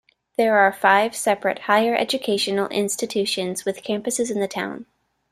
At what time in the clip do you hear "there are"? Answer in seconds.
0.35-0.73